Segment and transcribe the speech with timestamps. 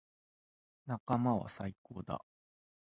[0.87, 2.25] 仲間は最高だ。